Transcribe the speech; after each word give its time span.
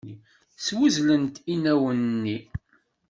Swezlent 0.65 1.35
inaw-nni. 1.53 2.37